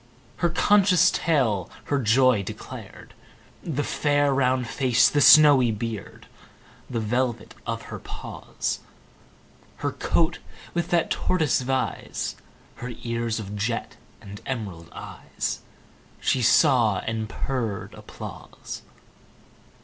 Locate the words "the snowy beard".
5.07-6.25